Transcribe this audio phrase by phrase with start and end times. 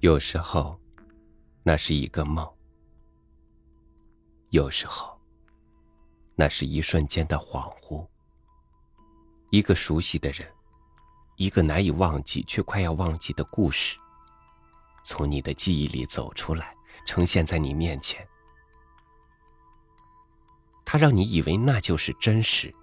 [0.00, 0.78] 有时候，
[1.62, 2.44] 那是一个梦；
[4.50, 5.16] 有时候，
[6.34, 8.04] 那是一瞬间的恍惚。
[9.50, 10.48] 一个熟悉的人，
[11.36, 13.96] 一个难以忘记却快要忘记的故事，
[15.04, 16.74] 从你的记忆里走出来，
[17.06, 18.26] 呈现在你面前。
[20.84, 22.74] 他让你以为那就是真实，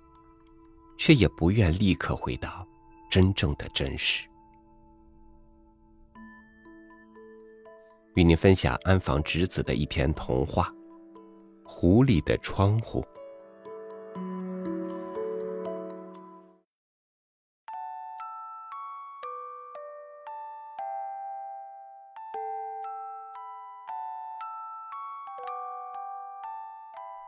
[0.98, 2.66] 却也不愿立刻回到
[3.10, 4.28] 真正的真实。
[8.16, 10.64] 与您分享安房直子的一篇童话
[11.64, 13.02] 《狐狸的窗户》。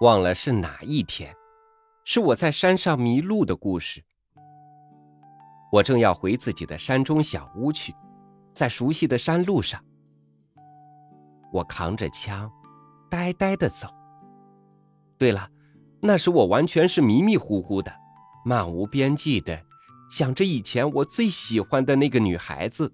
[0.01, 1.35] 忘了是哪一天，
[2.03, 4.03] 是我在山上迷路的故事。
[5.71, 7.95] 我正要回自己的山中小屋去，
[8.53, 9.83] 在熟悉的山路上。
[11.53, 12.51] 我扛着枪，
[13.09, 13.87] 呆呆的走。
[15.17, 15.49] 对了，
[16.01, 17.93] 那时我完全是迷迷糊糊的，
[18.43, 19.65] 漫无边际的
[20.09, 22.93] 想着以前我最喜欢的那个女孩子。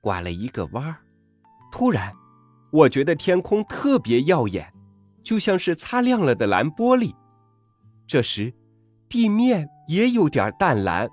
[0.00, 0.96] 拐了一个弯儿，
[1.70, 2.14] 突然，
[2.70, 4.72] 我觉得天空特别耀眼，
[5.22, 7.14] 就像是擦亮了的蓝玻璃。
[8.06, 8.54] 这时，
[9.08, 11.08] 地面也有点淡蓝。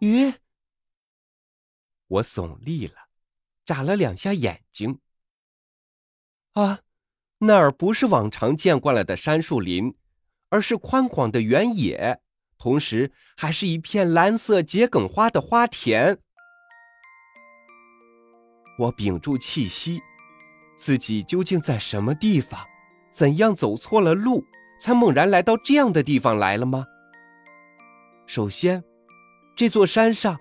[0.00, 0.34] 咦？
[2.08, 3.08] 我耸立了，
[3.64, 5.00] 眨了两下眼睛。
[6.52, 6.80] 啊，
[7.38, 9.96] 那儿不是往常见惯了的杉树林，
[10.50, 12.20] 而是宽广的原野，
[12.58, 16.18] 同时还是一片蓝色桔梗花的花田。
[18.78, 20.02] 我屏住气息，
[20.76, 22.66] 自己究竟在什么地方？
[23.10, 24.44] 怎样走错了路，
[24.82, 26.84] 才猛然来到这样的地方来了吗？
[28.26, 28.82] 首先，
[29.54, 30.36] 这座山上。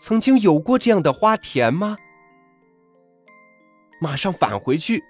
[0.00, 1.96] 曾经有过这样的花田吗？
[4.00, 5.00] 马上返回去。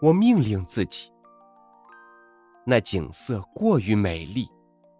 [0.00, 1.10] 我命令自己。
[2.64, 4.46] 那景色过于美丽，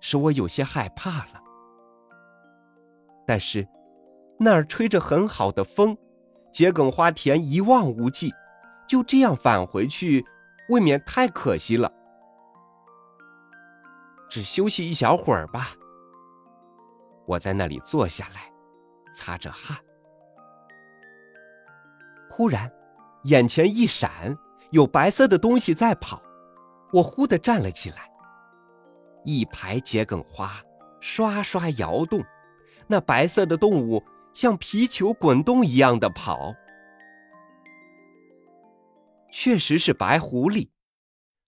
[0.00, 1.40] 使我有些害怕了。
[3.24, 3.68] 但是，
[4.40, 5.96] 那儿吹着很好的风，
[6.52, 8.32] 桔梗花田一望无际，
[8.88, 10.24] 就这样返回去，
[10.68, 11.92] 未免太可惜了。
[14.28, 15.68] 只休息一小会儿吧。
[17.26, 18.52] 我在那里坐下来，
[19.12, 19.76] 擦着汗。
[22.30, 22.70] 忽然，
[23.24, 24.36] 眼前一闪，
[24.70, 26.22] 有白色的东西在跑。
[26.92, 28.08] 我忽地站了起来。
[29.24, 30.52] 一排桔梗花
[31.00, 32.24] 刷刷摇动，
[32.86, 34.02] 那白色的动物
[34.32, 36.54] 像皮球滚动一样的跑。
[39.30, 40.70] 确实是白狐狸，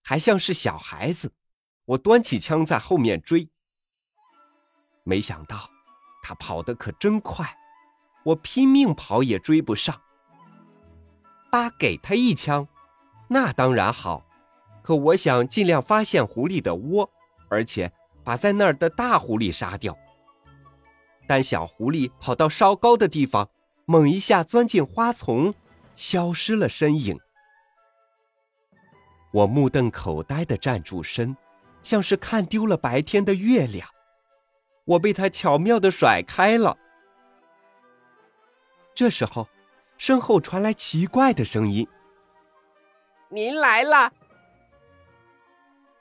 [0.03, 1.31] 还像是小孩子。
[1.91, 3.49] 我端起枪在后面追。
[5.03, 5.69] 没想到，
[6.23, 7.57] 他跑得可真快，
[8.23, 9.99] 我拼命跑也追不上。
[11.51, 12.65] 八给他一枪，
[13.27, 14.25] 那当然好，
[14.81, 17.09] 可我想尽量发现狐狸的窝，
[17.49, 17.91] 而且
[18.23, 19.97] 把在那儿的大狐狸杀掉。
[21.27, 23.49] 但小狐狸跑到稍高的地方，
[23.83, 25.53] 猛一下钻进花丛，
[25.93, 27.19] 消失了身影。
[29.33, 31.35] 我目瞪口呆的站住身，
[31.83, 33.87] 像是看丢了白天的月亮。
[34.85, 36.77] 我被他巧妙的甩开了。
[38.93, 39.47] 这时候，
[39.97, 41.87] 身后传来奇怪的声音
[43.29, 44.11] ：“您来了！”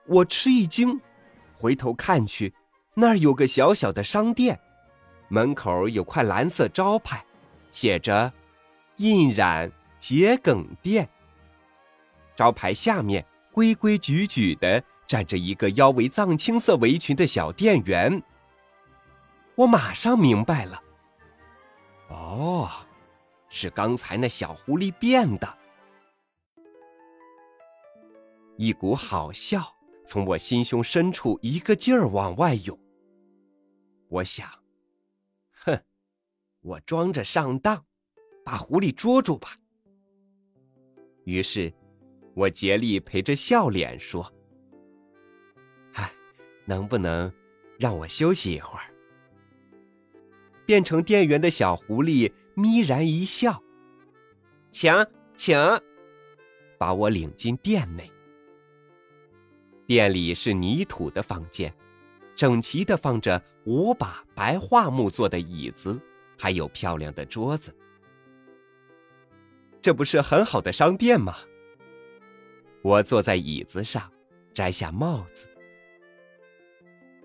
[0.06, 1.00] 我吃一惊，
[1.54, 2.52] 回头看去，
[2.94, 4.58] 那儿有个小小的商店，
[5.28, 7.24] 门口有块蓝色招牌，
[7.70, 8.32] 写着
[8.96, 9.70] “印染
[10.00, 11.08] 桔梗店”。
[12.34, 18.22] 招牌下面规规矩矩的站着一个腰围藏青色围裙的小店员。
[19.56, 20.80] 我马上明白了，
[22.10, 22.70] 哦，
[23.48, 25.58] 是刚才那小狐狸变的。
[28.56, 29.74] 一股好笑
[30.06, 32.78] 从我心胸深处一个劲儿往外涌。
[34.06, 34.48] 我想，
[35.64, 35.76] 哼，
[36.60, 37.84] 我装着上当，
[38.44, 39.56] 把狐狸捉住吧。
[41.24, 41.74] 于是，
[42.36, 44.32] 我竭力陪着笑脸说：“，
[46.70, 47.32] 能不能
[47.80, 48.84] 让我休息一会儿？”
[50.64, 53.60] 变成店员的小狐狸眯然一笑，
[54.70, 54.94] 请
[55.34, 55.58] 请，
[56.78, 58.08] 把我领进店内。
[59.84, 61.74] 店里是泥土的房间，
[62.36, 66.00] 整齐的放着五把白桦木做的椅子，
[66.38, 67.76] 还有漂亮的桌子。
[69.82, 71.34] 这不是很好的商店吗？
[72.82, 74.08] 我坐在椅子上，
[74.54, 75.48] 摘下帽子。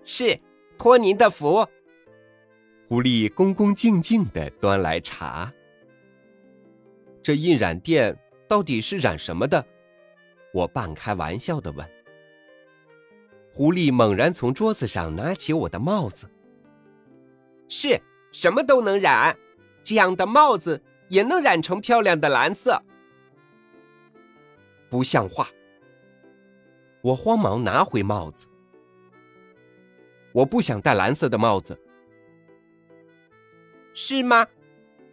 [0.08, 0.38] 是，
[0.78, 1.66] 托您的福。
[2.86, 5.52] 狐狸恭恭敬敬的端来茶。
[7.24, 8.16] 这印染店
[8.46, 9.66] 到底是染什么的？
[10.54, 11.84] 我半开玩笑的问。
[13.52, 16.30] 狐狸猛然从桌子上拿起我的帽子。
[17.68, 18.00] 是
[18.30, 19.36] 什么都能染，
[19.82, 22.80] 这样的帽子也能染成漂亮的蓝色。
[24.88, 25.48] 不像话！
[27.02, 28.46] 我慌忙拿回帽子。
[30.36, 31.80] 我不想戴蓝色的帽子。
[33.94, 34.46] 是吗？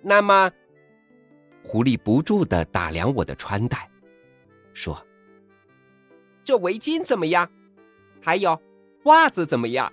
[0.01, 0.51] 那么，
[1.63, 3.89] 狐狸不住的打量我的穿戴，
[4.73, 5.01] 说
[6.43, 7.49] ：“这围巾怎么样？
[8.21, 8.61] 还有
[9.05, 9.89] 袜子怎么样？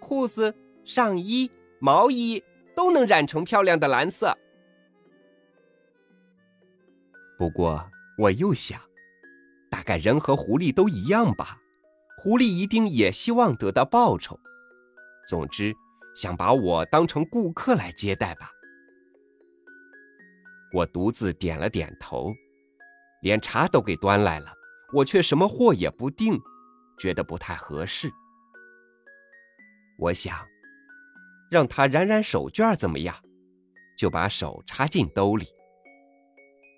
[0.00, 0.54] 裤子、
[0.84, 2.44] 上衣、毛衣
[2.76, 4.36] 都能染成漂亮的蓝色。”
[7.38, 7.82] 不过
[8.18, 8.78] 我又想，
[9.70, 11.58] 大概人和狐狸都一样吧。
[12.18, 14.38] 狐狸一定也希望得到报酬。
[15.28, 15.74] 总之。
[16.14, 18.50] 想把我当成顾客来接待吧？
[20.74, 22.34] 我独自点了点头，
[23.22, 24.52] 连茶都给端来了，
[24.92, 26.36] 我却什么货也不订，
[26.98, 28.10] 觉得不太合适。
[29.96, 30.44] 我想，
[31.52, 33.14] 让他染染手绢怎么样？
[33.96, 35.46] 就把手插进兜里。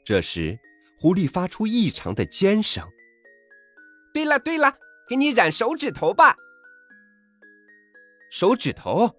[0.04, 0.58] 这时，
[0.98, 2.86] 狐狸发出异常的尖声。
[4.12, 4.76] 对了对了，
[5.08, 6.36] 给你染手指头吧。
[8.30, 9.10] 手指头。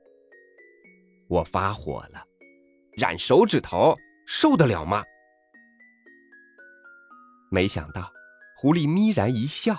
[1.27, 2.25] 我发火了，
[2.97, 3.93] 染手指头
[4.25, 5.03] 受得了吗？
[7.51, 8.09] 没想到，
[8.57, 9.75] 狐狸眯然一笑：“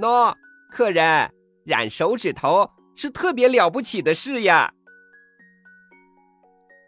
[0.00, 0.34] 喏，
[0.70, 1.30] 客人，
[1.66, 4.72] 染手指头是特别了不起的事呀。”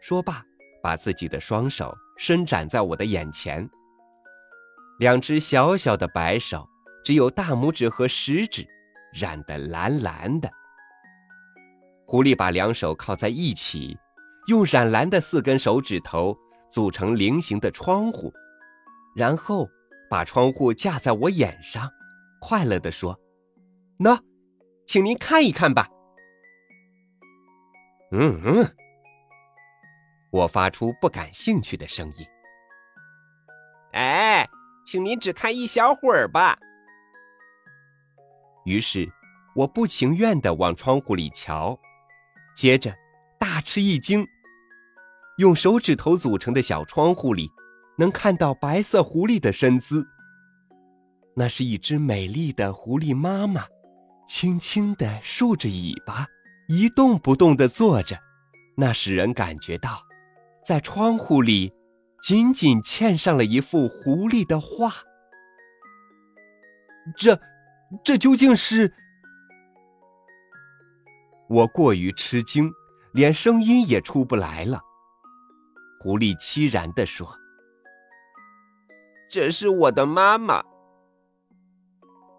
[0.00, 0.42] 说罢，
[0.82, 3.68] 把自己的双手伸展在我的眼前，
[4.98, 6.66] 两只小小的白手，
[7.04, 8.66] 只有大拇指和食指
[9.12, 10.50] 染得蓝蓝的。
[12.12, 13.96] 狐狸把两手靠在一起，
[14.46, 16.36] 用染蓝的四根手指头
[16.70, 18.30] 组成菱形的窗户，
[19.16, 19.66] 然后
[20.10, 21.90] 把窗户架在我眼上，
[22.38, 23.18] 快乐地说
[23.98, 24.20] ：“喏，
[24.84, 25.88] 请您看一看吧。”
[28.12, 28.76] 嗯嗯，
[30.30, 32.26] 我发出不感兴趣的声音。
[33.92, 34.46] 哎，
[34.84, 36.58] 请您只看一小会儿吧。
[38.66, 39.10] 于是，
[39.56, 41.80] 我不情愿地往窗户里瞧。
[42.54, 42.94] 接着，
[43.38, 44.26] 大吃一惊。
[45.38, 47.50] 用手指头组成的小窗户里，
[47.98, 50.06] 能看到白色狐狸的身姿。
[51.34, 53.64] 那是一只美丽的狐狸妈妈，
[54.28, 56.26] 轻轻地竖着尾巴，
[56.68, 58.18] 一动不动地坐着。
[58.76, 60.02] 那使人感觉到，
[60.64, 61.72] 在窗户里，
[62.22, 64.92] 紧紧嵌上了一幅狐狸的画。
[67.16, 67.40] 这，
[68.04, 68.92] 这究竟是？
[71.52, 72.72] 我过于吃惊，
[73.12, 74.80] 连声音也出不来了。
[76.00, 77.30] 狐狸凄然地说
[79.28, 80.64] ：“这是我的妈妈。”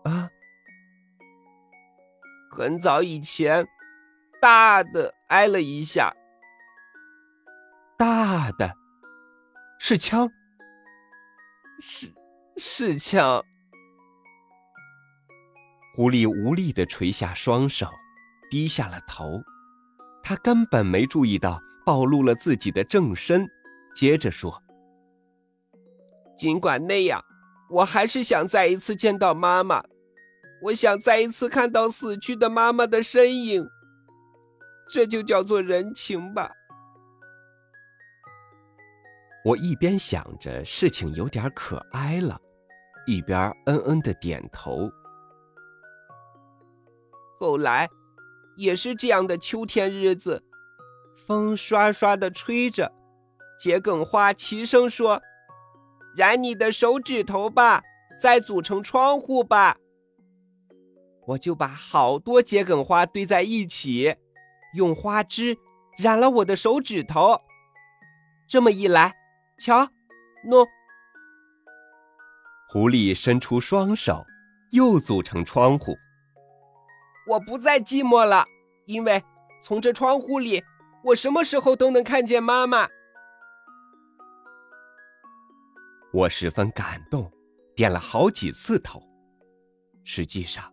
[0.04, 0.28] 啊，
[2.50, 3.68] 很早以前，
[4.42, 6.12] 大的挨了一下。
[7.96, 8.76] 大的，
[9.78, 10.28] 是枪。
[11.80, 12.12] 是，
[12.58, 13.44] 是枪。
[15.94, 17.88] 狐狸无力地垂下双手。
[18.54, 19.42] 低下了头，
[20.22, 23.50] 他根本没注意到暴露了自己的正身。
[23.96, 24.62] 接着说
[26.38, 27.20] ：“尽管那样，
[27.72, 29.84] 我还是想再一次见到妈妈。
[30.62, 33.68] 我想再一次看到死去的妈妈的身影。
[34.88, 36.52] 这就叫做人情吧。”
[39.44, 42.40] 我一边想着事情有点可哀了，
[43.08, 44.92] 一边嗯嗯的点头。
[47.40, 47.90] 后来。
[48.56, 50.44] 也是这样的秋天日子，
[51.26, 52.92] 风刷刷的吹着，
[53.60, 55.22] 桔梗花齐声说
[56.16, 57.82] ：“染你的手指头吧，
[58.20, 59.78] 再组成窗户吧。”
[61.26, 64.16] 我就把好多桔梗花堆在一起，
[64.76, 65.58] 用花枝
[65.98, 67.40] 染了我的手指头。
[68.48, 69.16] 这么一来，
[69.58, 69.88] 瞧，
[70.46, 70.68] 喏，
[72.68, 74.26] 狐狸伸出双手，
[74.72, 75.98] 又组成窗户。
[77.26, 78.46] 我不再寂寞了，
[78.86, 79.24] 因为
[79.62, 80.62] 从这窗户里，
[81.04, 82.88] 我什么时候都能看见妈妈。
[86.14, 87.32] 我十分感动，
[87.76, 89.02] 点了好几次头。
[90.04, 90.72] 实际上，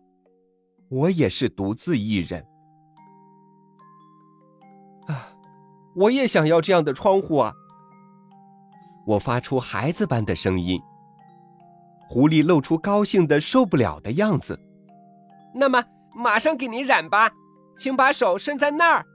[0.89, 2.45] 我也是独自一人。
[5.07, 5.33] 啊，
[5.95, 7.53] 我也想要这样的窗户啊！
[9.07, 10.79] 我发出孩子般的声音。
[12.09, 14.59] 狐狸露出高兴的受不了的样子。
[15.55, 15.81] 那么。
[16.13, 17.31] 马上给您染吧，
[17.77, 19.05] 请把手伸在那儿。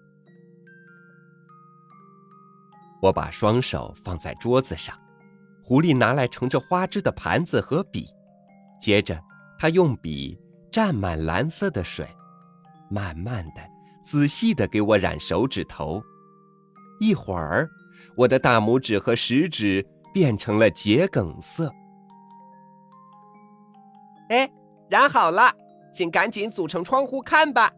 [3.02, 4.96] 我把双手放在桌子上，
[5.62, 8.06] 狐狸拿来盛着花枝的盘子和笔，
[8.80, 9.22] 接着
[9.58, 10.38] 他用笔
[10.72, 12.08] 蘸满蓝色的水，
[12.90, 13.60] 慢慢的、
[14.02, 16.02] 仔细的给我染手指头。
[16.98, 17.68] 一会儿，
[18.16, 21.70] 我的大拇指和食指变成了桔梗色。
[24.30, 24.50] 哎，
[24.88, 25.54] 染好了，
[25.96, 27.72] 请赶紧组成窗户看吧。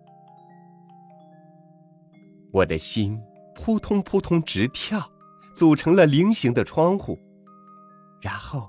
[2.52, 3.16] 我的心
[3.54, 5.08] 扑通扑通直跳，
[5.54, 7.16] 组成了菱形的窗户，
[8.20, 8.68] 然后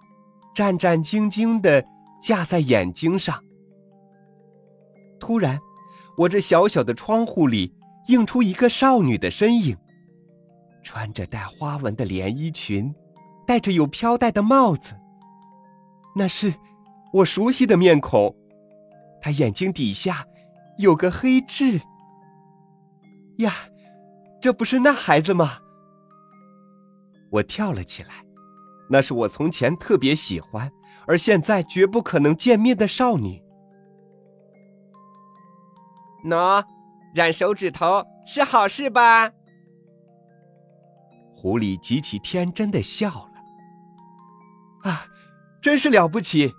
[0.53, 1.83] 战战兢兢的
[2.21, 3.43] 架在眼睛上。
[5.19, 5.59] 突然，
[6.15, 7.73] 我这小小的窗户里
[8.09, 9.75] 映出一个少女的身影，
[10.83, 12.93] 穿着带花纹的连衣裙，
[13.47, 14.93] 戴着有飘带的帽子。
[16.15, 16.53] 那是。
[17.11, 18.35] 我熟悉的面孔，
[19.21, 20.25] 他眼睛底下
[20.77, 21.81] 有个黑痣。
[23.39, 23.53] 呀，
[24.41, 25.59] 这不是那孩子吗？
[27.31, 28.09] 我跳了起来，
[28.89, 30.71] 那是我从前特别喜欢，
[31.05, 33.41] 而现在绝不可能见面的少女。
[36.25, 36.65] 喏，
[37.13, 39.31] 染手指头是好事吧？
[41.33, 43.31] 狐狸极其天真的笑了。
[44.89, 45.05] 啊，
[45.61, 46.51] 真是了不起！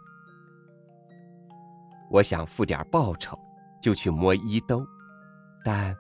[2.11, 3.39] 我想付点报酬，
[3.81, 4.85] 就去摸衣兜，
[5.65, 5.97] 但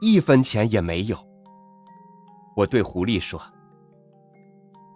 [0.00, 1.16] 一分钱也没有。
[2.54, 3.40] 我对狐狸说：“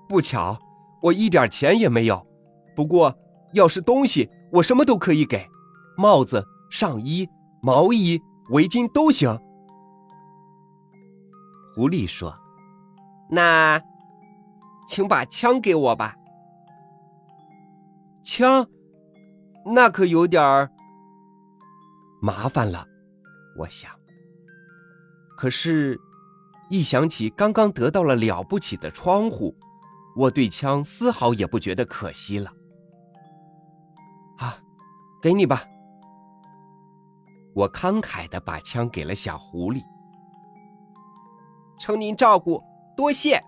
[0.08, 0.58] 不巧，
[1.00, 2.24] 我一点钱也没有。
[2.76, 3.16] 不过，
[3.54, 5.48] 要是东西，我什么都可以给，
[5.96, 7.26] 帽子、上衣、
[7.62, 9.36] 毛衣、围巾都行。”
[11.74, 12.34] 狐狸说
[13.30, 13.80] ：“那，
[14.86, 16.14] 请把枪给我吧。”
[18.22, 18.66] 枪。
[19.64, 20.70] 那可有点儿
[22.20, 22.86] 麻烦了，
[23.58, 23.90] 我想。
[25.36, 25.98] 可是，
[26.70, 29.54] 一想起刚刚得到了了不起的窗户，
[30.16, 32.52] 我对枪丝毫也不觉得可惜了。
[34.38, 34.58] 啊，
[35.20, 35.64] 给你吧！
[37.54, 39.82] 我慷慨的把枪给了小狐狸。
[41.78, 42.62] 承您照顾，
[42.96, 43.42] 多谢。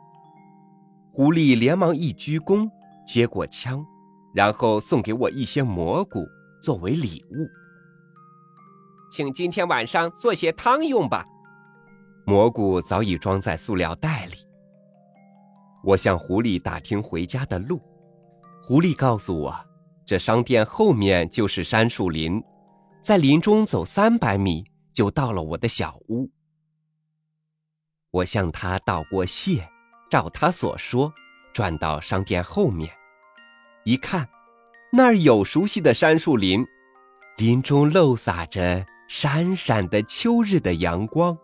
[1.13, 2.69] 狐狸连忙一鞠躬，
[3.07, 3.87] 接过枪。
[4.35, 6.27] 然后送给我一些蘑菇
[6.61, 7.49] 作为礼物，
[9.11, 11.25] 请今天晚上做些汤用吧。
[12.27, 14.35] 蘑菇早已装在塑料袋里。
[15.85, 17.81] 我向狐狸打听回家的路，
[18.63, 19.55] 狐狸告诉我，
[20.05, 22.43] 这商店后面就是杉树林，
[23.03, 26.29] 在林中走三百米就到了我的小屋。
[28.11, 29.69] 我向他道过谢，
[30.11, 31.13] 照他所说，
[31.53, 32.91] 转到商店后面。
[33.85, 34.27] 一看，
[34.91, 36.67] 那儿有熟悉的杉树林，
[37.37, 41.37] 林中漏洒着闪闪的秋日的阳光，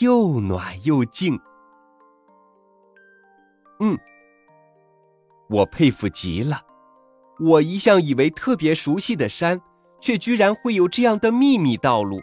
[0.00, 1.36] 又暖又静。
[3.80, 3.98] 嗯，
[5.50, 6.62] 我佩服极了。
[7.40, 9.60] 我一向以为特别熟悉的山，
[10.00, 12.22] 却居然会有这样的秘密道路，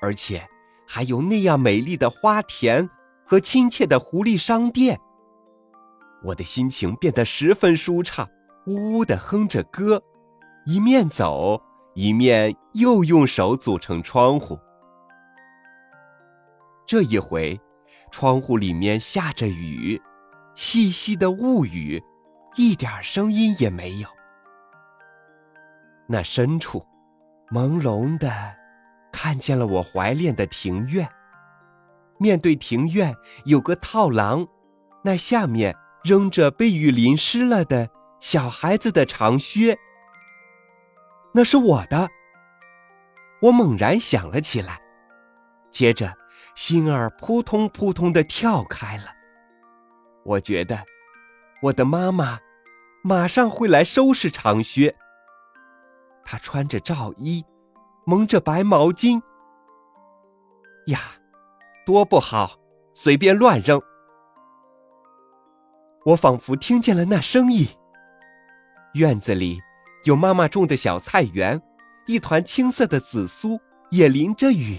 [0.00, 0.48] 而且
[0.88, 2.88] 还有那样美丽的花田
[3.26, 4.98] 和亲切的狐狸商店。
[6.24, 8.26] 我的心情变得十分舒畅。
[8.66, 10.02] 呜呜的哼着歌，
[10.64, 11.62] 一面走
[11.94, 14.58] 一面又用手组成窗户。
[16.84, 17.60] 这一回，
[18.10, 20.00] 窗户里面下着雨，
[20.54, 22.02] 细细的雾雨，
[22.56, 24.08] 一点声音也没有。
[26.08, 26.84] 那深处，
[27.52, 28.28] 朦胧的，
[29.12, 31.08] 看见了我怀恋的庭院。
[32.18, 34.48] 面对庭院有个套廊，
[35.04, 37.90] 那下面扔着被雨淋湿了的。
[38.18, 39.78] 小孩子的长靴，
[41.32, 42.08] 那是我的。
[43.42, 44.80] 我猛然想了起来，
[45.70, 46.12] 接着
[46.54, 49.04] 心儿扑通扑通的跳开了。
[50.24, 50.82] 我觉得
[51.62, 52.38] 我的妈妈
[53.04, 54.96] 马上会来收拾长靴。
[56.24, 57.44] 她穿着罩衣，
[58.04, 59.20] 蒙着白毛巾。
[60.86, 60.98] 呀，
[61.84, 62.58] 多不好！
[62.94, 63.80] 随便乱扔。
[66.06, 67.68] 我仿佛听见了那声音。
[68.96, 69.60] 院子里
[70.04, 71.60] 有妈妈种的小菜园，
[72.06, 73.60] 一团青色的紫苏
[73.90, 74.78] 也淋着雨。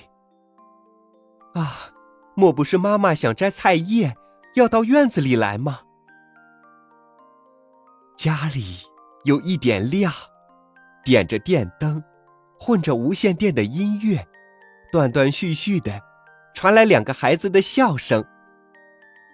[1.53, 1.91] 啊，
[2.35, 4.15] 莫不是妈妈想摘菜叶，
[4.55, 5.81] 要到院子里来吗？
[8.15, 8.79] 家里
[9.25, 10.11] 有一点亮，
[11.05, 12.03] 点着电灯，
[12.59, 14.27] 混着无线电的音乐，
[14.91, 16.01] 断断续续的
[16.55, 18.25] 传来两个孩子的笑声，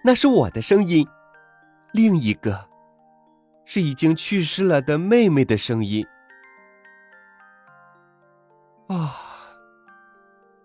[0.04, 1.06] 那是我的声音，
[1.92, 2.73] 另一个。
[3.64, 6.06] 是已经去世了的妹妹的声音。
[8.88, 9.16] 啊，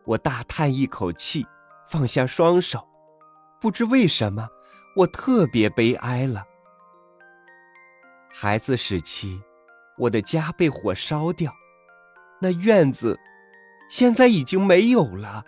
[0.05, 1.45] 我大叹一口气，
[1.87, 2.85] 放下双手。
[3.61, 4.47] 不知为什么，
[4.95, 6.43] 我特别悲哀了。
[8.31, 9.41] 孩子时期，
[9.97, 11.53] 我的家被火烧掉，
[12.39, 13.19] 那院子
[13.89, 15.43] 现在已经没有了。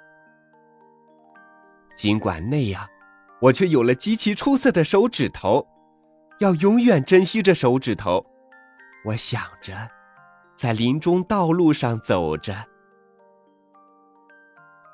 [1.96, 2.88] 尽管那样，
[3.40, 5.68] 我却有了极其出色的手指头，
[6.42, 8.26] 要永远珍惜这手指头。
[9.06, 9.74] 我想着，
[10.56, 12.56] 在林中道路上走着，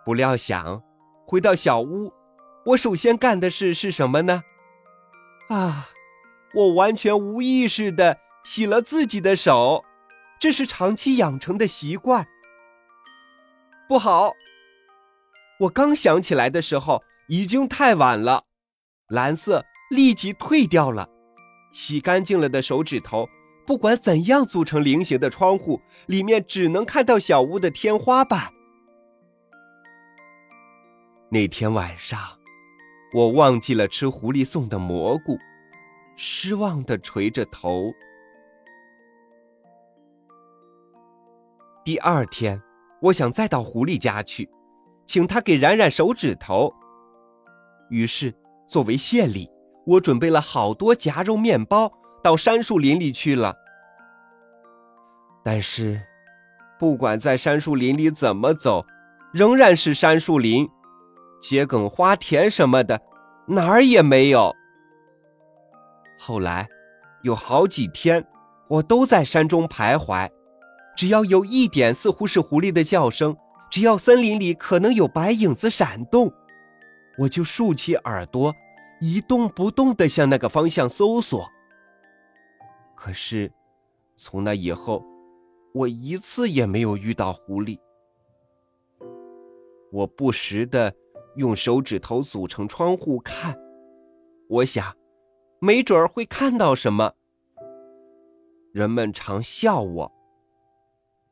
[0.05, 0.83] 不料想
[1.25, 2.11] 回到小屋，
[2.65, 4.43] 我首先干的事是什么呢？
[5.49, 5.87] 啊！
[6.53, 9.85] 我完全无意识的洗了自己的手，
[10.37, 12.25] 这是长期养成的习惯。
[13.87, 14.33] 不好！
[15.61, 18.43] 我刚想起来的时候，已经太晚了，
[19.07, 21.07] 蓝色立即退掉了。
[21.77, 23.29] 洗干净了的手指头，
[23.63, 28.51] 不管怎样组成菱形的窗户，里面只能看到小屋的天花板。
[31.29, 32.19] 那天晚上，
[33.13, 35.37] 我忘记了吃狐狸送的蘑菇。
[36.15, 37.93] 失望的垂着头。
[41.85, 42.59] 第二天，
[43.03, 44.49] 我想再到狐狸家去，
[45.05, 46.73] 请他给染染手指头。
[47.91, 48.33] 于是，
[48.67, 49.47] 作为谢礼，
[49.87, 51.91] 我准备了好多夹肉面包，
[52.21, 53.55] 到杉树林里去了。
[55.43, 56.01] 但是，
[56.77, 58.85] 不管在杉树林里怎么走，
[59.33, 60.69] 仍然是杉树林，
[61.41, 63.01] 桔梗花田什么的，
[63.47, 64.53] 哪儿也没有。
[66.19, 66.67] 后来，
[67.23, 68.27] 有好几天，
[68.67, 70.29] 我都在山中徘徊。
[70.97, 73.37] 只要有一点似乎是狐狸的叫声，
[73.71, 76.33] 只要森林里可能有白影子闪动，
[77.19, 78.53] 我就竖起耳朵，
[78.99, 81.49] 一动不动的向那个方向搜索。
[82.95, 83.51] 可是，
[84.15, 85.03] 从那以后，
[85.73, 87.79] 我一次也没有遇到狐狸。
[89.91, 90.93] 我不时的
[91.35, 93.57] 用手指头组成窗户看，
[94.49, 94.95] 我想。
[95.59, 97.15] 没准儿会看到什么。
[98.71, 100.11] 人们常笑我：“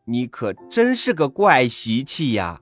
[0.06, 2.60] 你可真是个怪习气呀！”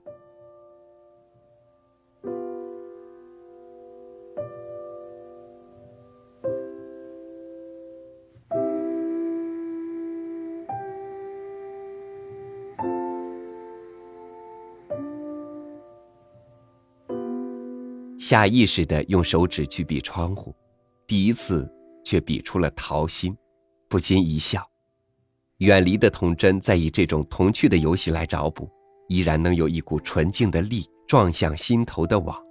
[18.26, 20.56] 下意识的用手指去比窗户。
[21.06, 21.70] 第一次
[22.02, 23.36] 却比出了桃心，
[23.86, 24.66] 不禁一笑。
[25.58, 28.66] 远离的童真，在以这种童趣的游戏来找补，
[29.08, 32.42] 依然能有一股纯净的力撞向心头的网。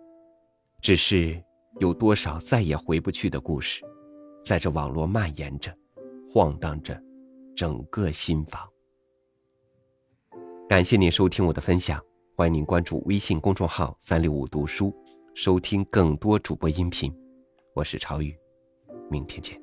[0.79, 1.43] 只是
[1.79, 3.81] 有多少再也回不去的故事，
[4.43, 5.75] 在这网络蔓延着，
[6.31, 7.01] 晃荡着
[7.55, 8.61] 整个心房。
[10.69, 11.99] 感谢您收听我的分享，
[12.37, 14.95] 欢迎您关注微信公众号“三六五读书”，
[15.35, 17.11] 收听更多主播音频。
[17.73, 18.37] 我是超宇。
[19.09, 19.62] 明天见。